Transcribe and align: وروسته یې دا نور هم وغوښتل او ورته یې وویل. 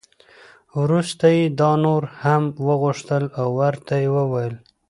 وروسته 0.81 1.25
یې 1.35 1.43
دا 1.59 1.71
نور 1.83 2.03
هم 2.23 2.43
وغوښتل 2.67 3.23
او 3.41 3.47
ورته 3.59 3.93
یې 4.03 4.07
وویل. 4.15 4.53